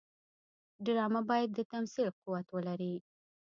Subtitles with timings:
[0.85, 2.95] ډرامه باید د تمثیل قوت ولري